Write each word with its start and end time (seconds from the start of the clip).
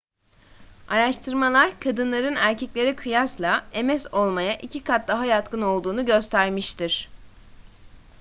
araştırmalar 0.87 1.79
kadınların 1.79 2.35
erkeklere 2.35 2.95
kıyasla 2.95 3.67
ms 3.83 4.07
olmaya 4.13 4.57
iki 4.57 4.83
kat 4.83 5.07
daha 5.07 5.25
yatkın 5.25 5.61
olduğunu 5.61 6.05
göstermiştir 6.05 7.09